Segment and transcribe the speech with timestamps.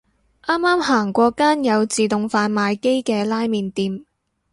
[0.47, 4.03] 啱啱行過間有自動販賣機嘅拉麵店